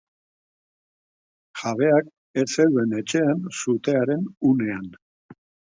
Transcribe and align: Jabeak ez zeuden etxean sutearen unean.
Jabeak 1.59 2.09
ez 2.45 2.49
zeuden 2.57 2.99
etxean 3.03 3.47
sutearen 3.61 4.29
unean. 4.55 4.95